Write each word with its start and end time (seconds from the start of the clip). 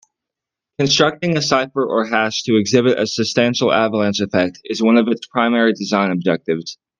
Constructing 0.79 1.37
a 1.37 1.43
cipher 1.43 1.85
or 1.85 2.07
hash 2.07 2.41
to 2.45 2.55
exhibit 2.57 2.97
a 2.97 3.05
substantial 3.05 3.71
avalanche 3.71 4.19
effect 4.19 4.57
is 4.63 4.81
one 4.81 4.97
of 4.97 5.07
its 5.07 5.27
primary 5.27 5.73
design 5.73 6.09
objectives. 6.09 6.79